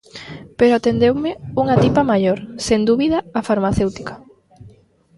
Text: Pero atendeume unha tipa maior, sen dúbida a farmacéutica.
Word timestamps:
Pero 0.59 0.73
atendeume 0.75 1.31
unha 1.61 1.75
tipa 1.83 2.01
maior, 2.11 2.37
sen 2.67 2.81
dúbida 2.89 3.19
a 3.39 3.41
farmacéutica. 3.49 4.13